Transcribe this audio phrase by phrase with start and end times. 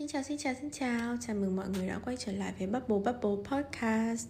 [0.00, 1.16] Xin chào, xin chào, xin chào.
[1.20, 4.28] Chào mừng mọi người đã quay trở lại với Bubble Bubble Podcast.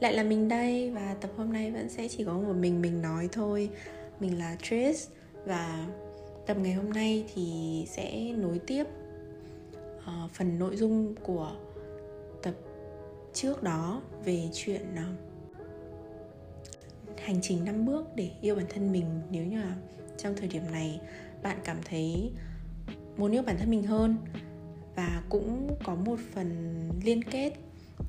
[0.00, 3.02] Lại là mình đây Và tập hôm nay vẫn sẽ chỉ có một mình mình
[3.02, 3.70] nói thôi.
[4.20, 5.08] Mình là Tris
[5.44, 5.86] Và
[6.46, 8.84] tập ngày hôm nay thì sẽ nối tiếp
[9.96, 11.52] uh, Phần nội dung của
[12.42, 12.54] tập
[13.32, 15.00] trước đó Về chuyện uh,
[17.20, 19.20] hành trình 5 bước để yêu bản thân mình.
[19.30, 19.76] Nếu như là
[20.16, 21.00] trong thời điểm này
[21.42, 22.30] bạn cảm thấy
[23.16, 24.16] muốn yêu bản thân mình hơn
[24.98, 26.50] và cũng có một phần
[27.04, 27.52] liên kết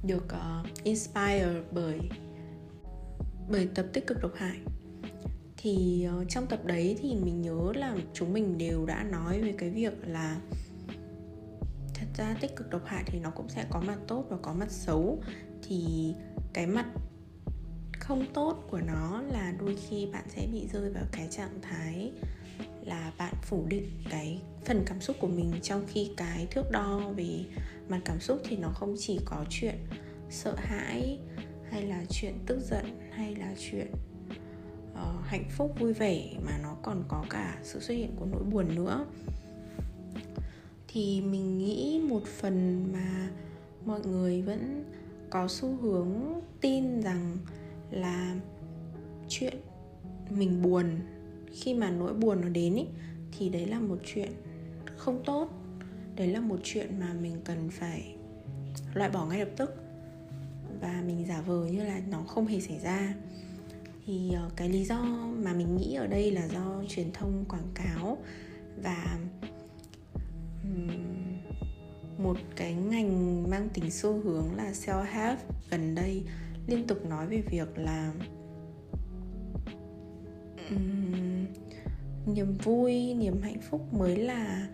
[0.03, 1.99] được uh, inspire bởi
[3.49, 4.57] bởi tập tích cực độc hại.
[5.57, 9.55] Thì uh, trong tập đấy thì mình nhớ là chúng mình đều đã nói về
[9.57, 10.41] cái việc là
[11.93, 14.53] thật ra tích cực độc hại thì nó cũng sẽ có mặt tốt và có
[14.53, 15.21] mặt xấu.
[15.63, 16.13] Thì
[16.53, 16.85] cái mặt
[17.99, 22.11] không tốt của nó là đôi khi bạn sẽ bị rơi vào cái trạng thái
[22.89, 26.99] là bạn phủ định cái phần cảm xúc của mình trong khi cái thước đo
[27.17, 27.43] về
[27.89, 29.75] mặt cảm xúc thì nó không chỉ có chuyện
[30.29, 31.19] sợ hãi
[31.71, 33.87] hay là chuyện tức giận hay là chuyện
[34.91, 38.43] uh, hạnh phúc vui vẻ mà nó còn có cả sự xuất hiện của nỗi
[38.43, 39.05] buồn nữa.
[40.87, 43.29] Thì mình nghĩ một phần mà
[43.85, 44.85] mọi người vẫn
[45.29, 47.37] có xu hướng tin rằng
[47.91, 48.35] là
[49.29, 49.57] chuyện
[50.29, 50.85] mình buồn
[51.53, 52.85] khi mà nỗi buồn nó đến ý,
[53.37, 54.31] thì đấy là một chuyện
[54.97, 55.49] không tốt.
[56.15, 58.15] Đấy là một chuyện mà mình cần phải
[58.93, 59.75] loại bỏ ngay lập tức.
[60.81, 63.13] Và mình giả vờ như là nó không hề xảy ra.
[64.05, 65.01] Thì ờ, cái lý do
[65.43, 68.17] mà mình nghĩ ở đây là do truyền thông quảng cáo
[68.83, 69.19] và
[72.17, 76.23] một cái ngành mang tính xu hướng là self help gần đây
[76.67, 78.13] liên tục nói về việc là
[80.69, 81.28] um,
[82.33, 84.67] niềm vui niềm hạnh phúc mới là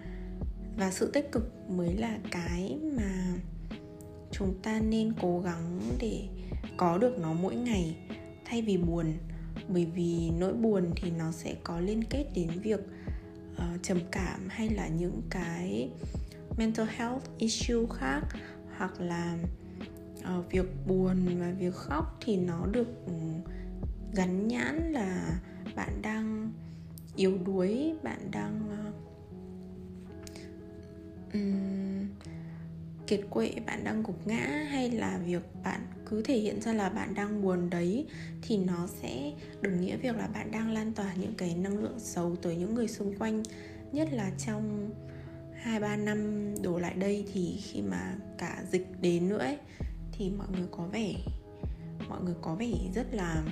[0.78, 3.34] và sự tích cực mới là cái mà
[4.32, 6.28] chúng ta nên cố gắng để
[6.78, 7.96] có được nó mỗi ngày
[8.46, 9.14] thay vì buồn.
[9.68, 12.80] Bởi vì nỗi buồn thì nó sẽ có liên kết đến việc
[13.56, 15.90] uh, trầm cảm hay là những cái
[16.58, 18.22] mental health issue khác
[18.78, 19.38] hoặc là
[20.20, 23.14] uh, việc buồn và việc khóc thì nó được ừ,
[24.14, 25.40] gắn nhãn là
[25.76, 26.52] bạn đang
[27.16, 28.62] yếu đuối bạn đang
[31.34, 32.08] um,
[33.08, 36.90] kiệt quệ bạn đang gục ngã hay là việc bạn cứ thể hiện ra là
[36.90, 38.08] bạn đang buồn đấy
[38.42, 42.00] thì nó sẽ đồng nghĩa việc là bạn đang lan tỏa những cái năng lượng
[42.00, 43.44] xấu tới những người xung quanh.
[43.92, 44.90] Nhất là trong
[45.54, 49.58] hai ba năm đổ lại đây thì khi mà cả dịch đến nữa ấy,
[50.12, 51.14] thì mọi người có vẻ
[52.10, 53.44] mọi người có vẻ rất là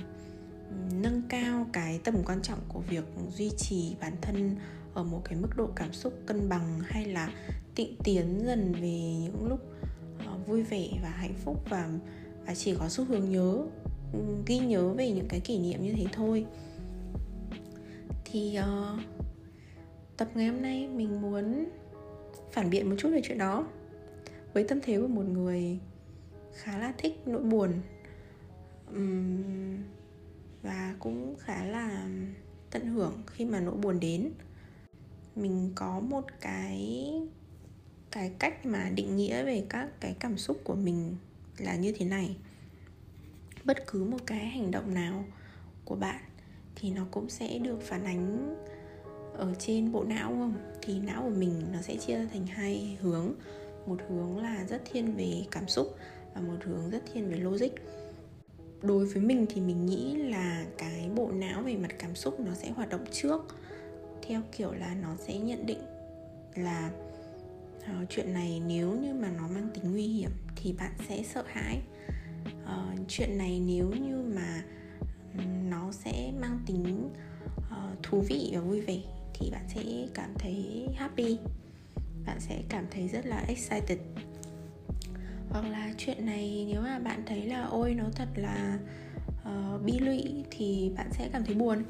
[1.02, 3.04] nâng cao cái tầm quan trọng của việc
[3.36, 4.56] duy trì bản thân
[4.94, 7.30] ở một cái mức độ cảm xúc cân bằng hay là
[7.74, 9.60] tịnh tiến dần về những lúc
[10.26, 11.88] ờ, vui vẻ và hạnh phúc và
[12.46, 13.58] và chỉ có xu hướng nhớ
[14.12, 16.46] ừ, ghi nhớ về những cái kỷ niệm như thế thôi.
[18.24, 19.00] Thì uh,
[20.16, 21.64] tập ngày hôm nay mình muốn
[22.52, 23.66] phản biện một chút về chuyện đó.
[24.52, 25.78] Với tâm thế của một người
[26.54, 27.72] khá là thích nỗi buồn
[28.94, 29.73] um,
[31.04, 32.08] cũng khá là
[32.70, 34.30] tận hưởng khi mà nỗi buồn đến.
[35.36, 37.12] Mình có một cái
[38.10, 41.16] cái cách mà định nghĩa về các cái cảm xúc của mình
[41.58, 42.36] là như thế này.
[43.64, 45.24] Bất cứ một cái hành động nào
[45.84, 46.24] của bạn
[46.76, 48.56] thì nó cũng sẽ được phản ánh
[49.34, 50.54] ở trên bộ não không?
[50.82, 53.34] Thì não của mình nó sẽ chia ra thành hai hướng.
[53.86, 55.96] Một hướng là rất thiên về cảm xúc
[56.34, 57.70] và một hướng rất thiên về logic
[58.86, 62.54] đối với mình thì mình nghĩ là cái bộ não về mặt cảm xúc nó
[62.54, 63.56] sẽ hoạt động trước.
[64.22, 65.80] Theo kiểu là nó sẽ nhận định
[66.54, 66.90] là
[67.78, 71.44] uh, chuyện này nếu như mà nó mang tính nguy hiểm thì bạn sẽ sợ
[71.46, 71.80] hãi.
[72.64, 74.64] Uh, chuyện này nếu như mà
[75.70, 77.10] nó sẽ mang tính
[77.56, 79.00] uh, thú vị và vui vẻ
[79.34, 79.82] thì bạn sẽ
[80.14, 81.38] cảm thấy happy.
[82.26, 83.98] Bạn sẽ cảm thấy rất là excited
[85.54, 88.78] hoặc là chuyện này nếu mà bạn thấy là ôi nó thật là
[89.42, 91.84] uh, bi lụy thì bạn sẽ cảm thấy buồn.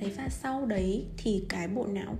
[0.00, 2.16] Đấy và sau đấy thì cái bộ não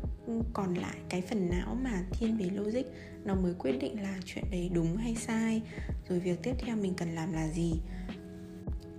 [0.52, 2.82] còn lại cái phần não mà thiên về logic
[3.24, 5.62] nó mới quyết định là chuyện đấy đúng hay sai
[6.08, 7.72] rồi việc tiếp theo mình cần làm là gì.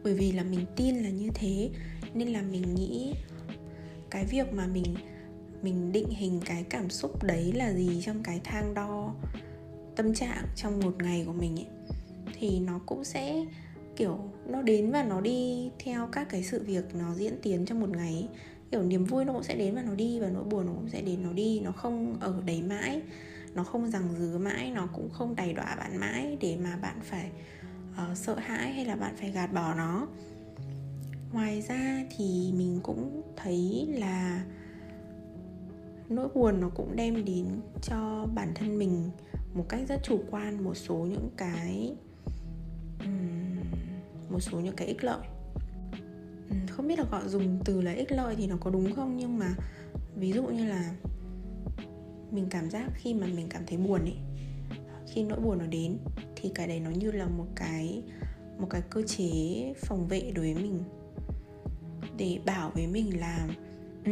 [0.04, 1.70] Bởi vì là mình tin là như thế
[2.14, 3.14] nên là mình nghĩ
[4.10, 4.96] cái việc mà mình
[5.62, 9.16] mình định hình cái cảm xúc đấy là gì trong cái thang đo
[9.96, 11.68] tâm trạng trong một ngày của mình ấy
[12.40, 13.46] thì nó cũng sẽ
[13.96, 17.80] kiểu nó đến và nó đi theo các cái sự việc nó diễn tiến trong
[17.80, 18.28] một ngày ấy.
[18.72, 20.90] kiểu niềm vui nó cũng sẽ đến và nó đi và nỗi buồn nó cũng
[20.90, 23.02] sẽ đến nó đi nó không ở đấy mãi
[23.54, 27.00] nó không rằng dứa mãi nó cũng không đầy đọa bạn mãi để mà bạn
[27.04, 27.30] phải
[27.92, 30.08] uh, sợ hãi hay là bạn phải gạt bỏ nó
[31.34, 34.44] ngoài ra thì mình cũng thấy là
[36.10, 37.46] nỗi buồn nó cũng đem đến
[37.82, 39.10] cho bản thân mình
[39.56, 41.96] một cách rất chủ quan, một số những cái
[44.30, 45.28] một số những cái ích lợi.
[46.70, 49.38] Không biết là gọi dùng từ là ích lợi thì nó có đúng không, nhưng
[49.38, 49.56] mà
[50.16, 50.94] ví dụ như là
[52.32, 54.18] mình cảm giác khi mà mình cảm thấy buồn ấy
[55.08, 55.98] khi nỗi buồn nó đến
[56.36, 58.04] thì cái đấy nó như là một cái
[58.60, 60.84] một cái cơ chế phòng vệ đối với mình.
[62.18, 63.48] Để bảo với mình là
[64.06, 64.12] ừ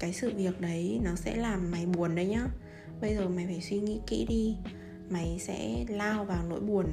[0.00, 2.46] cái sự việc đấy nó sẽ làm mày buồn đấy nhá.
[3.00, 4.56] Bây giờ mày phải suy nghĩ kỹ đi
[5.10, 6.86] mày sẽ lao vào nỗi buồn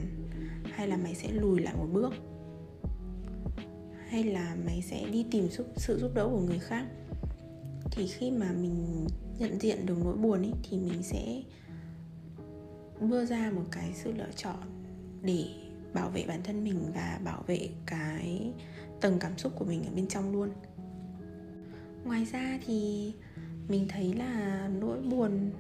[0.63, 2.13] hay là mày sẽ lùi lại một bước?
[4.07, 6.85] Hay là mày sẽ đi tìm sự, sự giúp đỡ của người khác?
[7.91, 9.07] Thì khi mà mình
[9.39, 11.41] nhận diện được nỗi buồn ấy thì mình sẽ
[13.01, 14.89] đưa ra một cái sự lựa chọn
[15.21, 15.45] để
[15.93, 18.53] bảo vệ bản thân mình và bảo vệ cái
[19.01, 20.49] tầng cảm xúc của mình ở bên trong luôn.
[22.05, 23.11] Ngoài ra thì
[23.67, 25.51] mình thấy là nỗi buồn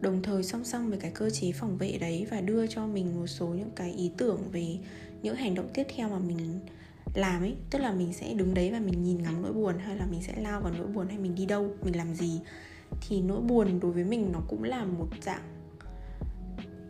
[0.00, 3.20] đồng thời song song với cái cơ chế phòng vệ đấy và đưa cho mình
[3.20, 4.78] một số những cái ý tưởng về
[5.22, 6.60] những hành động tiếp theo mà mình
[7.14, 7.56] làm ấy.
[7.70, 10.22] Tức là mình sẽ đứng đấy và mình nhìn ngắm nỗi buồn hay là mình
[10.22, 12.40] sẽ lao vào nỗi buồn hay mình đi đâu, mình làm gì.
[13.08, 15.42] Thì nỗi buồn đối với mình nó cũng là một dạng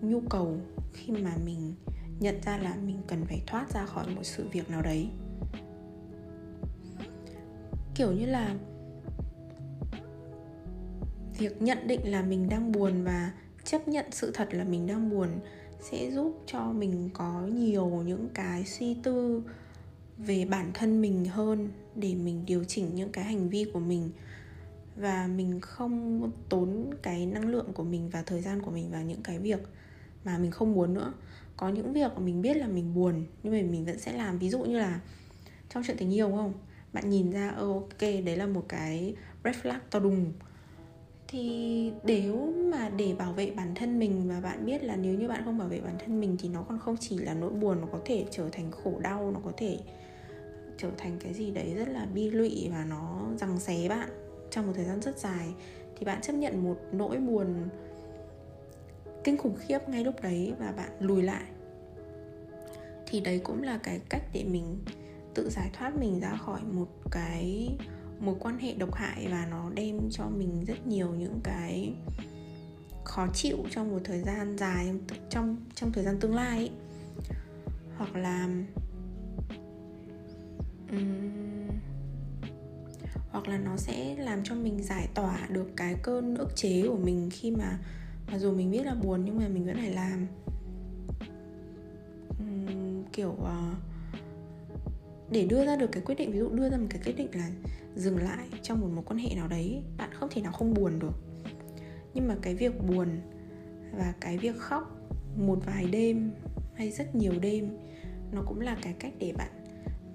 [0.00, 0.58] nhu cầu
[0.92, 1.74] khi mà mình
[2.20, 5.08] nhận ra là mình cần phải thoát ra khỏi một sự việc nào đấy.
[7.94, 8.56] Kiểu như là
[11.38, 13.32] việc nhận định là mình đang buồn và
[13.64, 15.28] chấp nhận sự thật là mình đang buồn
[15.80, 19.42] sẽ giúp cho mình có nhiều những cái suy tư
[20.18, 24.10] về bản thân mình hơn để mình điều chỉnh những cái hành vi của mình.
[24.96, 29.02] Và mình không tốn cái năng lượng của mình và thời gian của mình vào
[29.02, 29.60] những cái việc
[30.24, 31.12] mà mình không muốn nữa.
[31.56, 34.38] Có những việc mà mình biết là mình buồn, nhưng mà mình vẫn sẽ làm.
[34.38, 35.00] Ví dụ như là
[35.74, 36.52] trong chuyện tình yêu không?
[36.92, 40.32] Bạn nhìn ra ok, đấy là một cái red flag to đùng
[41.28, 45.28] thì nếu mà để bảo vệ bản thân mình và bạn biết là nếu như
[45.28, 47.80] bạn không bảo vệ bản thân mình thì nó còn không chỉ là nỗi buồn,
[47.80, 49.78] nó có thể trở thành khổ đau, nó có thể
[50.78, 54.08] trở thành cái gì đấy rất là bi lụy và nó răng xé bạn
[54.50, 55.54] trong một thời gian rất dài.
[55.96, 57.68] Thì bạn chấp nhận một nỗi buồn
[59.24, 61.44] kinh khủng khiếp ngay lúc đấy và bạn lùi lại.
[63.06, 64.78] Thì đấy cũng là cái cách để mình
[65.34, 67.68] tự giải thoát mình ra khỏi một cái
[68.20, 71.94] mối quan hệ độc hại và nó đem cho mình rất nhiều những cái
[73.04, 74.92] khó chịu trong một thời gian dài
[75.30, 76.70] trong trong thời gian tương lai ấy.
[77.96, 78.48] hoặc là
[80.90, 81.68] um,
[83.30, 86.96] hoặc là nó sẽ làm cho mình giải tỏa được cái cơn ức chế của
[86.96, 87.78] mình khi mà
[88.32, 90.26] mặc dù mình biết là buồn nhưng mà mình vẫn phải làm
[92.38, 93.78] um, kiểu uh,
[95.30, 97.28] để đưa ra được cái quyết định ví dụ đưa ra một cái quyết định
[97.32, 97.50] là
[97.96, 100.98] dừng lại trong một mối quan hệ nào đấy, bạn không thể nào không buồn
[100.98, 101.14] được.
[102.14, 103.20] Nhưng mà cái việc buồn
[103.92, 104.96] và cái việc khóc
[105.36, 106.32] một vài đêm
[106.74, 107.76] hay rất nhiều đêm,
[108.32, 109.50] nó cũng là cái cách để bạn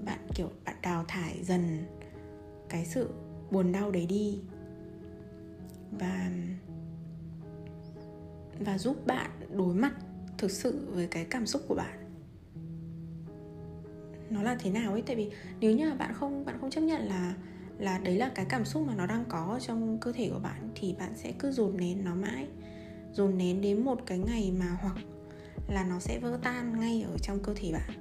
[0.05, 1.85] bạn, kiểu, bạn đào thải dần
[2.69, 3.09] cái sự
[3.51, 4.41] buồn đau đấy đi.
[5.91, 6.31] Và
[8.59, 9.93] và giúp bạn đối mặt
[10.37, 11.97] thực sự với cái cảm xúc của bạn.
[14.29, 15.01] Nó là thế nào ấy?
[15.01, 17.35] Tại vì nếu như là bạn không bạn không chấp nhận là
[17.81, 20.69] là đấy là cái cảm xúc mà nó đang có trong cơ thể của bạn,
[20.75, 22.47] thì bạn sẽ cứ dồn nén nó mãi.
[23.13, 24.95] Dồn nén đến một cái ngày mà hoặc
[25.67, 27.91] là nó sẽ vỡ tan ngay ở trong cơ thể bạn,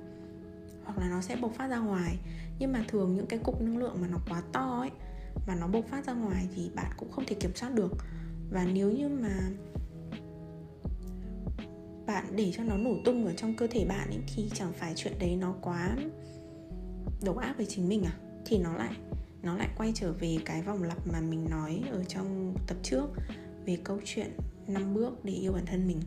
[0.84, 2.18] hoặc là nó sẽ bộc phát ra ngoài.
[2.58, 4.90] Nhưng mà thường những cái cục năng lượng mà nó quá to ấy,
[5.46, 7.92] mà nó bộc phát ra ngoài thì bạn cũng không thể kiểm soát được.
[8.50, 9.50] Và nếu như mà
[12.06, 14.92] bạn để cho nó nổ tung ở trong cơ thể bạn ấy, thì chẳng phải
[14.96, 15.96] chuyện đấy nó quá
[17.24, 18.12] độc ác với chính mình à?
[18.44, 18.92] Thì nó lại
[19.42, 23.06] nó lại quay trở về cái vòng lặp mà mình nói ở trong tập trước,
[23.66, 24.30] về câu chuyện
[24.66, 26.00] năm bước để yêu bản thân mình.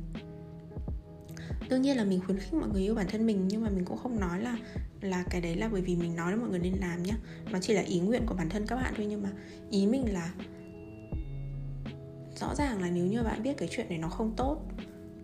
[1.70, 3.86] Đương nhiên là mình khuyến khích mọi người yêu bản thân mình, nhưng mà mình
[3.86, 4.58] cũng không nói là
[5.02, 7.14] là cái đấy là bởi vì mình nói là mọi người nên làm nhé
[7.52, 9.30] nó chỉ là ý nguyện của bản thân các bạn thôi, nhưng mà
[9.70, 10.34] ý mình là
[12.40, 14.62] rõ ràng là nếu như bạn biết cái chuyện này nó không tốt,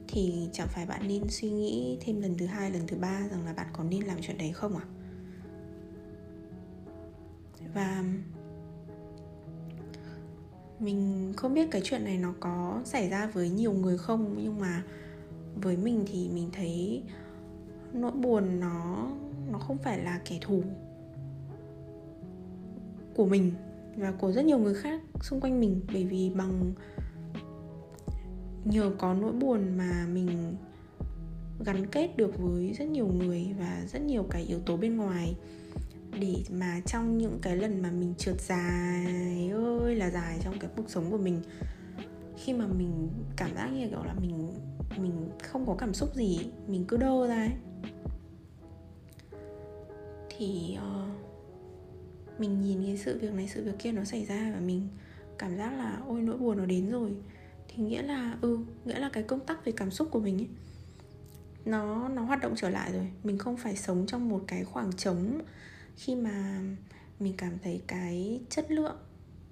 [0.08, 3.46] thì chẳng phải bạn nên suy nghĩ thêm lần thứ hai, lần thứ ba rằng
[3.46, 4.84] là bạn có nên làm chuyện đấy không à
[7.74, 8.04] và
[10.80, 14.60] mình không biết cái chuyện này nó có xảy ra với nhiều người không, nhưng
[14.60, 14.84] mà
[15.56, 17.04] với mình thì mình thấy
[17.94, 19.08] nỗi buồn nó
[19.52, 20.64] nó không phải là kẻ thù
[23.16, 23.52] của mình
[23.96, 25.82] và của rất nhiều người khác xung quanh mình.
[25.94, 26.74] Bởi vì bằng
[28.66, 30.56] nhờ có nỗi buồn mà mình
[31.66, 35.36] gắn kết được với rất nhiều người và rất nhiều cái yếu tố bên ngoài
[36.20, 40.70] để mà trong những cái lần mà mình trượt dài ơi là dài trong cái
[40.78, 41.42] cuộc sống của mình
[42.38, 44.52] khi mà mình cảm giác như kiểu là mình
[44.98, 47.52] mình không có cảm xúc gì mình cứ đơ ra ấy
[50.38, 54.60] thì uh, mình nhìn cái sự việc này sự việc kia nó xảy ra và
[54.60, 54.88] mình
[55.38, 57.12] cảm giác là ôi nỗi buồn nó đến rồi.
[57.68, 60.48] Thì nghĩa là ừ nghĩa là cái công tắc về cảm xúc của mình ấy
[61.66, 63.08] nó nó hoạt động trở lại rồi.
[63.24, 65.42] Mình không phải sống trong một cái khoảng trống
[66.00, 66.62] khi mà
[67.20, 68.98] mình cảm thấy cái chất lượng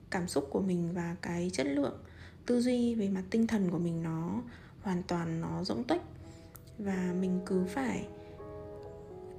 [0.10, 1.98] cảm xúc của mình và cái chất lượng
[2.46, 4.42] tư duy về mặt tinh thần của mình nó
[4.82, 6.02] hoàn toàn nó rỗng tuếch
[6.78, 8.08] và mình cứ phải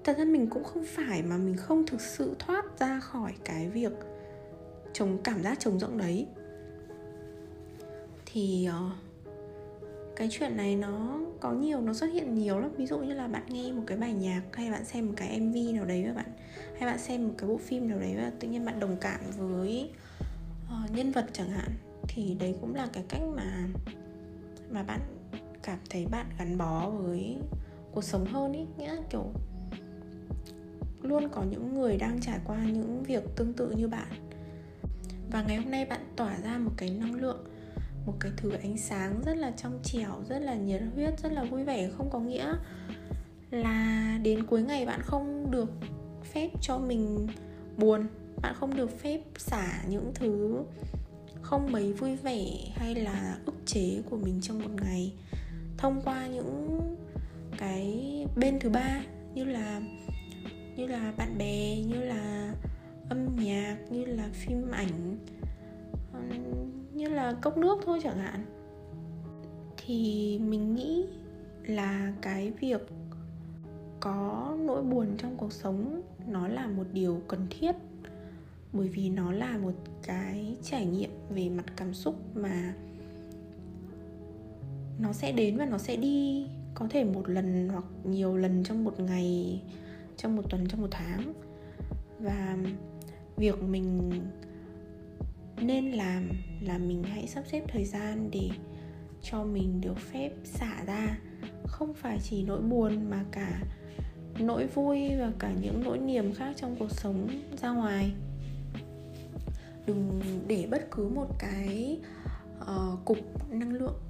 [0.04, 3.68] thật ra mình cũng không phải mà mình không thực sự thoát ra khỏi cái
[3.68, 3.92] việc
[4.92, 6.26] chống cảm giác trống rỗng đấy.
[8.26, 9.07] Thì uh,
[10.18, 12.70] cái chuyện này nó có nhiều nó xuất hiện nhiều lắm.
[12.76, 15.40] Ví dụ như là bạn nghe một cái bài nhạc hay bạn xem một cái
[15.40, 16.32] mv nào đấy và bạn
[16.78, 19.20] hay bạn xem một cái bộ phim nào đấy và tự nhiên bạn đồng cảm
[19.36, 19.90] với
[20.64, 21.70] uh, nhân vật chẳng hạn
[22.08, 23.68] thì đấy cũng là cái cách mà
[24.70, 25.00] mà bạn
[25.62, 27.36] cảm thấy bạn gắn bó với
[27.92, 29.24] cuộc sống hơn ý nghĩa kiểu
[31.02, 34.08] luôn có những người đang trải qua những việc tương tự như bạn.
[35.30, 37.44] Và ngày hôm nay bạn tỏa ra một cái năng lượng
[38.08, 41.44] một cái thứ ánh sáng rất là trong trẻo, rất là nhiệt huyết, rất là
[41.44, 42.54] vui vẻ, không có nghĩa
[43.50, 45.70] là đến cuối ngày bạn không được
[46.32, 47.26] phép cho mình
[47.76, 48.06] buồn,
[48.42, 50.62] bạn không được phép xả những thứ
[51.42, 55.12] không mấy vui vẻ hay là ức chế của mình trong một ngày.
[55.78, 56.80] Thông qua những
[57.58, 59.00] cái bên thứ ba
[59.34, 59.80] như là
[60.76, 62.54] như là bạn bè, như là
[63.08, 65.18] âm nhạc, như là phim ảnh
[66.98, 68.44] như là cốc nước thôi chẳng hạn.
[69.76, 71.06] Thì mình nghĩ
[71.66, 72.88] là cái việc
[74.00, 77.72] có nỗi buồn trong cuộc sống nó là một điều cần thiết,
[78.72, 82.74] bởi vì nó là một cái trải nghiệm về mặt cảm xúc mà
[84.98, 86.46] nó sẽ đến và nó sẽ đi.
[86.74, 89.62] Có thể một lần hoặc nhiều lần trong một ngày,
[90.16, 91.32] trong một tuần, trong một tháng.
[92.20, 92.58] Và
[93.36, 94.10] việc mình
[95.62, 96.28] nên làm
[96.60, 98.50] là mình hãy sắp xếp thời gian để
[99.22, 101.18] cho mình được phép xả ra.
[101.66, 103.62] Không phải chỉ nỗi buồn mà cả
[104.38, 107.28] nỗi vui và cả những nỗi niềm khác trong cuộc sống
[107.62, 108.12] ra ngoài.
[109.86, 111.98] Đừng để bất cứ một cái
[112.60, 114.00] uh, cục năng lượng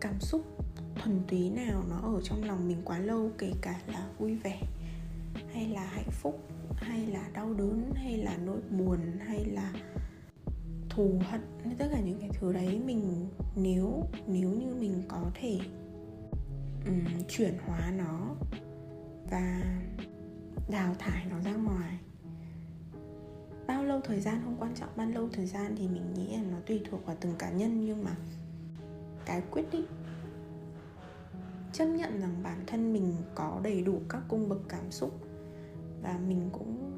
[0.00, 0.44] cảm xúc
[1.02, 4.60] thuần túy nào nó ở trong lòng mình quá lâu kể cả là vui vẻ
[5.54, 9.72] hay là hạnh phúc hay là đau đớn hay là nỗi buồn hay là
[10.98, 11.40] thù hận
[11.78, 15.58] tất cả những cái thứ đấy mình nếu nếu như mình có thể
[16.86, 18.34] um, chuyển hóa nó
[19.30, 19.62] và
[20.70, 21.98] đào thải nó ra ngoài.
[23.66, 26.42] Bao lâu thời gian không quan trọng bao lâu thời gian thì mình nghĩ là
[26.50, 28.16] nó tùy thuộc vào từng cá nhân nhưng mà
[29.26, 29.86] cái quyết định
[31.72, 35.20] chấp nhận rằng bản thân mình có đầy đủ các cung bậc cảm xúc
[36.02, 36.92] và mình cũng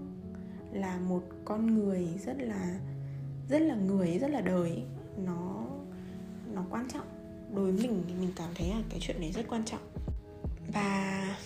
[0.73, 2.81] là một con người rất là
[3.51, 4.83] rất là người, rất là đời
[5.25, 5.67] nó
[6.55, 7.07] nó quan trọng.
[7.55, 9.81] Đối với mình thì mình cảm thấy là cái chuyện đấy rất quan trọng.
[10.73, 11.37] Và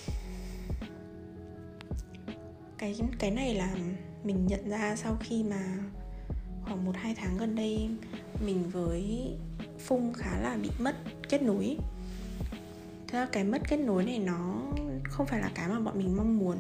[2.79, 3.75] cái cái này là
[4.25, 5.79] mình nhận ra sau khi mà
[6.63, 7.89] khoảng một, hai tháng gần đây,
[8.47, 9.33] mình với
[9.79, 10.97] phung khá là bị mất
[11.29, 11.77] kết nối.
[13.09, 14.63] Thế ra cái mất kết nối này nó
[15.05, 16.57] không phải là cái mà bọn mình mong muốn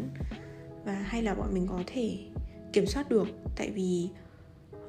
[0.84, 2.18] và hay là bọn mình có thể
[2.72, 3.28] kiểm soát được.
[3.56, 4.08] Tại vì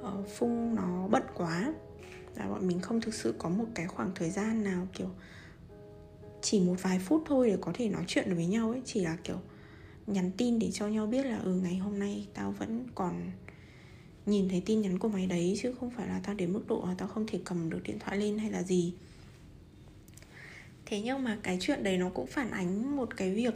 [0.07, 1.73] uh, phung nó bận quá.
[2.35, 5.09] Và bọn mình không thực sự có một cái khoảng thời gian nào kiểu
[6.41, 8.81] chỉ một vài phút thôi để có thể nói chuyện được với nhau ấy.
[8.85, 9.37] Chỉ là kiểu
[10.07, 13.31] nhắn tin để cho nhau biết là ừ ngày hôm nay tao vẫn còn
[14.25, 16.83] nhìn thấy tin nhắn của mày đấy chứ không phải là tao đến mức độ
[16.87, 18.93] là tao không thể cầm được điện thoại lên hay là gì.
[20.85, 23.53] Thế nhưng mà cái chuyện đấy nó cũng phản ánh một cái việc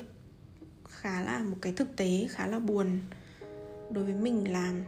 [0.90, 3.00] khá là một cái thực tế khá là buồn
[3.92, 4.84] đối với mình làm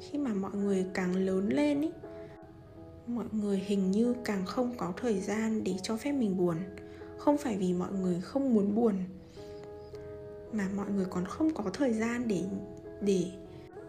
[0.00, 1.90] khi mà mọi người càng lớn lên ý,
[3.06, 6.56] mọi người hình như càng không có thời gian để cho phép mình buồn.
[7.18, 8.94] Không phải vì mọi người không muốn buồn,
[10.52, 12.42] mà mọi người còn không có thời gian để
[13.00, 13.30] để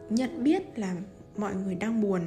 [0.10, 0.96] nhận biết là
[1.38, 2.22] mọi người đang buồn,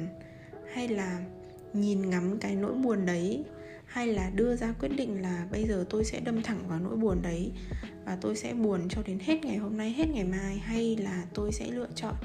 [0.73, 1.25] hay là
[1.73, 3.43] nhìn ngắm cái nỗi buồn đấy
[3.89, 6.97] hay là đưa ra quyết định là bây giờ tôi sẽ đâm thẳng vào nỗi
[6.97, 7.51] buồn đấy
[8.05, 11.25] và tôi sẽ buồn cho đến hết ngày hôm nay, hết ngày mai, hay là
[11.33, 12.15] tôi sẽ lựa chọn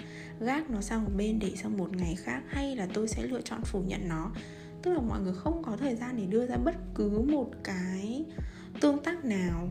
[0.41, 3.41] gác nó sang một bên để sang một ngày khác, hay là tôi sẽ lựa
[3.41, 4.33] chọn phủ nhận nó.
[4.83, 8.25] Tức là mọi người không có thời gian để đưa ra bất cứ một cái
[8.81, 9.69] tương tác nào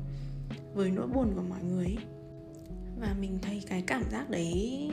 [0.73, 1.97] với nỗi buồn của mọi người
[2.99, 4.89] và mình thấy cái cảm giác đấy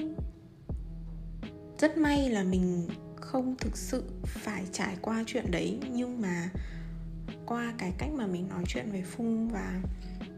[1.78, 6.49] rất may là mình không thực sự phải trải qua chuyện đấy, nhưng mà
[7.50, 9.83] qua cái cách mà mình nói chuyện về phung và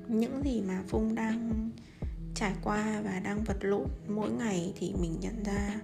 [0.08, 1.70] những gì mà phung đang
[2.34, 5.80] trải qua và đang vật lộn mỗi ngày thì mình nhận ra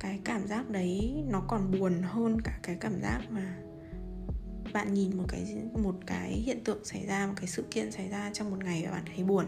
[0.00, 3.56] cái cảm giác đấy nó còn buồn hơn cả cái cảm giác mà
[4.72, 8.08] bạn nhìn một cái một cái hiện tượng xảy ra, một cái sự kiện xảy
[8.08, 9.46] ra trong một ngày và bạn thấy buồn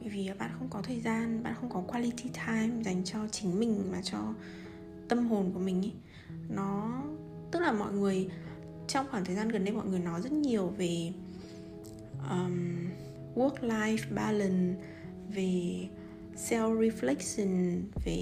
[0.00, 3.60] bởi vì bạn không có thời gian, bạn không có quality time dành cho chính
[3.60, 4.34] mình mà cho
[5.08, 5.92] tâm hồn của mình ý.
[6.48, 7.02] nó
[7.54, 8.28] tức là mọi người
[8.88, 11.12] trong khoảng thời gian gần đây mọi người nói rất nhiều về
[12.30, 12.88] um,
[13.34, 14.80] work life balance
[15.34, 15.88] về
[16.36, 18.18] self reflection về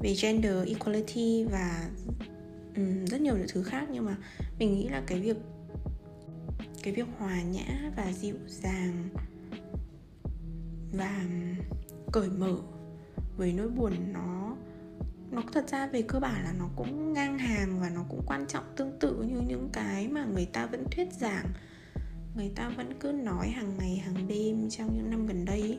[0.00, 1.90] về gender equality và
[2.76, 3.88] um, rất nhiều những thứ khác.
[3.92, 4.16] Nhưng mà
[4.58, 5.36] mình nghĩ là cái việc
[6.82, 9.08] cái việc hòa nhã và dịu dàng
[10.92, 11.24] và
[12.12, 12.56] cởi mở
[13.36, 14.56] với nỗi buồn nó
[15.32, 18.46] nó thật ra về cơ bản là nó cũng ngang hàng và nó cũng quan
[18.46, 21.46] trọng tương tự như những cái mà người ta vẫn thuyết giảng.
[22.36, 25.78] Người ta vẫn cứ nói hàng ngày hàng đêm trong những năm gần đây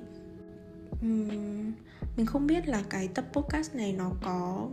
[1.05, 1.71] uhm,
[2.17, 4.69] mình không biết là cái tập podcast này nó có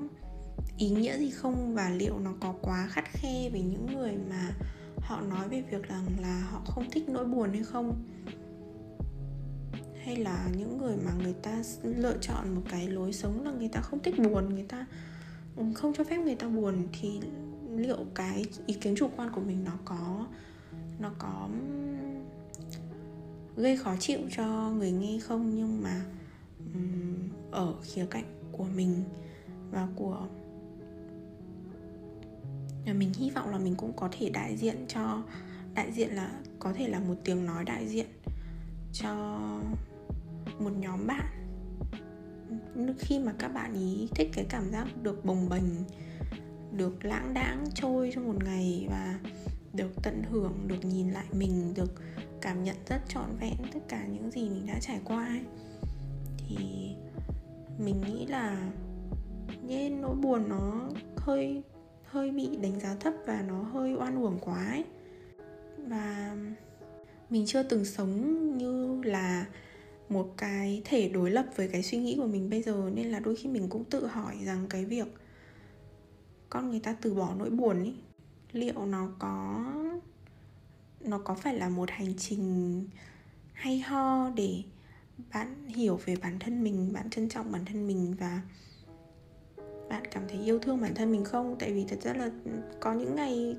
[0.77, 4.51] ý nghĩa gì không và liệu nó có quá khắt khe với những người mà
[4.97, 8.03] họ nói về việc rằng là họ không thích nỗi buồn hay không
[10.05, 13.69] hay là những người mà người ta lựa chọn một cái lối sống là người
[13.69, 14.87] ta không thích buồn người ta
[15.57, 17.21] ừ, không cho phép người ta buồn thì
[17.77, 20.27] liệu cái ý kiến chủ quan của mình nó có
[20.99, 21.49] nó có
[23.57, 25.55] gây khó chịu cho người nghe không?
[25.55, 26.05] Nhưng mà
[26.75, 29.05] um, ở khía cạnh của mình
[29.71, 30.27] và của
[32.85, 35.23] mình hy vọng là mình cũng có thể đại diện cho
[35.75, 38.07] đại diện là có thể là một tiếng nói đại diện
[38.93, 39.39] cho
[40.61, 41.27] một nhóm bạn.
[42.99, 45.85] Khi mà các bạn ý thích cái cảm giác được bồng bềnh,
[46.77, 49.19] được lãng đãng trôi trong một ngày và
[49.73, 51.93] được tận hưởng, được nhìn lại mình, được
[52.41, 55.41] cảm nhận rất trọn vẹn tất cả những gì mình đã trải qua ấy,
[56.37, 56.57] thì
[57.79, 58.71] mình nghĩ là
[59.67, 61.63] nên nỗi buồn nó hơi
[62.05, 64.85] hơi bị đánh giá thấp và nó hơi oan uổng quá ấy.
[65.87, 66.37] Và
[67.31, 69.47] mình chưa từng sống như là
[70.11, 73.21] một cái thể đối lập với cái suy nghĩ của mình bây giờ nên là
[73.21, 75.07] đôi khi mình cũng tự hỏi rằng cái việc
[76.49, 77.95] con người ta từ bỏ nỗi buồn ấy
[78.53, 79.65] liệu nó có
[81.01, 82.85] nó có phải là một hành trình
[83.53, 84.63] hay ho để
[85.33, 88.41] bạn hiểu về bản thân mình, bạn trân trọng bản thân mình và
[89.89, 91.57] bạn cảm thấy yêu thương bản thân mình không?
[91.59, 92.31] Tại vì thật ra là
[92.81, 93.57] có những ngày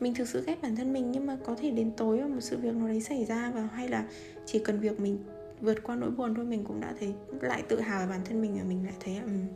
[0.00, 2.58] mình thực sự ghét bản thân mình nhưng mà có thể đến tối một sự
[2.58, 4.08] việc nào đấy xảy ra và hay là
[4.46, 5.18] chỉ cần việc mình
[5.64, 8.42] vượt qua nỗi buồn thôi mình cũng đã thấy lại tự hào về bản thân
[8.42, 9.46] mình và mình lại thấy um,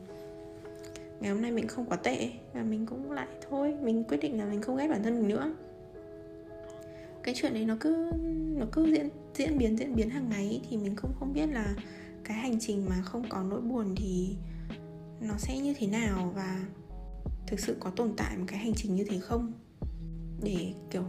[1.20, 4.38] ngày hôm nay mình không quá tệ và mình cũng lại thôi mình quyết định
[4.38, 5.54] là mình không ghét bản thân mình nữa.
[7.22, 8.10] Cái chuyện đấy nó cứ
[8.56, 11.74] nó cứ diễn diễn biến diễn biến hàng ngày thì mình cũng không biết là
[12.24, 14.36] cái hành trình mà không có nỗi buồn thì
[15.20, 16.60] nó sẽ như thế nào và
[17.46, 19.52] thực sự có tồn tại một cái hành trình như thế không?
[20.42, 21.04] Để kiểu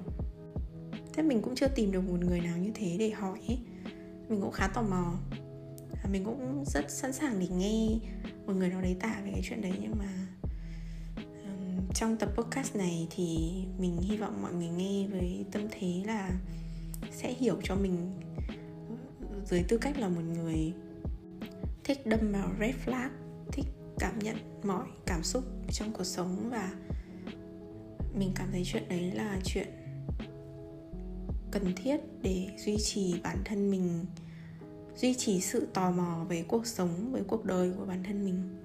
[1.13, 3.59] thế mình cũng chưa tìm được một người nào như thế để hỏi ấy
[4.29, 5.13] mình cũng khá tò mò.
[6.03, 7.99] À, mình cũng rất sẵn sàng để nghe
[8.45, 10.27] một người nào đấy tả về cái chuyện đấy nhưng mà
[11.17, 16.03] um, trong tập podcast này thì mình hy vọng mọi người nghe với tâm thế
[16.05, 16.31] là
[17.11, 18.19] sẽ hiểu cho mình
[19.45, 20.73] dưới tư cách là một người
[21.83, 23.09] thích đâm vào red flag
[23.51, 23.65] thích
[23.99, 26.71] cảm nhận mọi cảm xúc trong cuộc sống và
[28.15, 29.67] mình cảm thấy chuyện đấy là chuyện
[31.51, 34.05] cần thiết để duy trì bản thân mình
[34.95, 38.57] duy trì sự tò mò về cuộc sống với cuộc đời của bản thân mình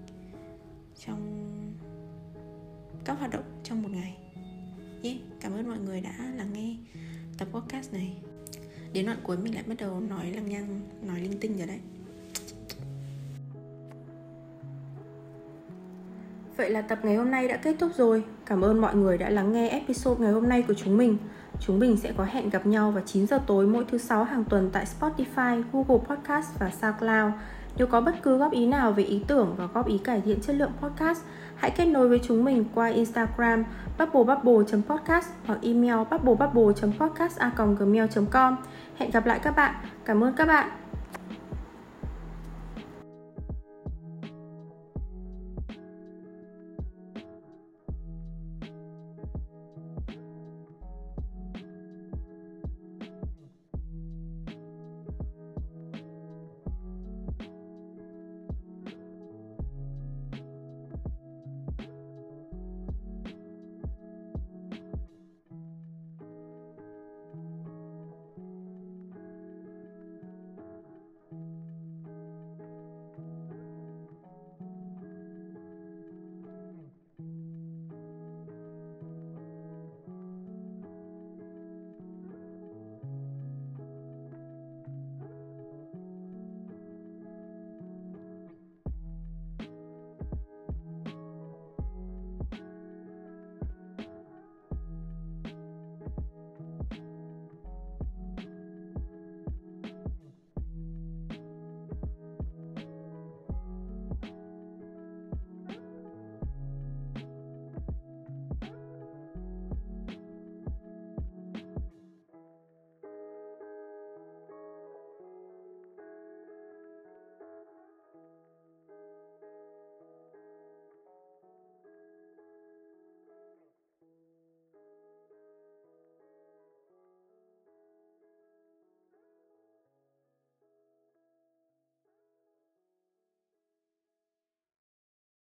[1.06, 1.20] trong
[3.04, 4.16] các hoạt động trong một ngày
[5.02, 6.76] yeah, cảm ơn mọi người đã lắng nghe
[7.38, 8.16] tập podcast này
[8.92, 11.80] đến đoạn cuối mình lại bắt đầu nói lằng nhăng nói linh tinh rồi đấy
[16.56, 18.24] Vậy là tập ngày hôm nay đã kết thúc rồi.
[18.46, 21.18] Cảm ơn mọi người đã lắng nghe episode ngày hôm nay của chúng mình.
[21.60, 24.44] Chúng mình sẽ có hẹn gặp nhau vào 9 giờ tối mỗi thứ sáu hàng
[24.44, 27.32] tuần tại Spotify, Google Podcast và SoundCloud.
[27.76, 30.40] Nếu có bất cứ góp ý nào về ý tưởng và góp ý cải thiện
[30.40, 31.20] chất lượng podcast,
[31.56, 33.64] hãy kết nối với chúng mình qua Instagram
[33.98, 38.56] bubblebubble.podcast hoặc email bubblebubble.podcast.gmail.com
[38.96, 39.74] Hẹn gặp lại các bạn.
[40.04, 40.83] Cảm ơn các bạn.